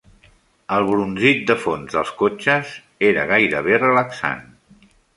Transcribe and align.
El 0.77 0.85
brunzit 0.87 1.43
de 1.51 1.57
fons 1.67 1.95
dels 1.97 2.15
cotxes 2.23 2.75
era 3.13 3.29
gairebé 3.37 3.81
relaxant. 3.89 4.47